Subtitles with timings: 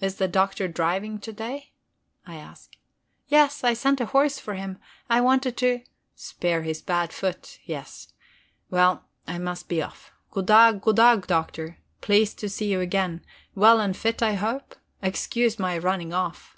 [0.00, 1.70] "Is the Doctor driving to day?"
[2.26, 2.72] I ask.
[3.28, 4.80] "Yes, I sent a horse for him.
[5.08, 5.82] I wanted to..."
[6.32, 8.12] "Spare his bad foot, yes.
[8.68, 10.10] Well, I must be off.
[10.32, 11.78] Goddag, Goddag, Doctor.
[12.00, 13.24] Pleased to see you again.
[13.54, 14.74] Well and fit, I hope?
[15.02, 16.56] Excuse my running off..."